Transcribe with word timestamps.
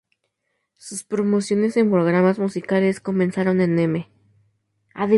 Sus 0.79 1.03
promociones 1.03 1.77
en 1.77 1.91
programas 1.91 2.39
musicales 2.39 2.99
comenzaron 3.01 3.61
en 3.61 3.77
"M! 3.77 4.09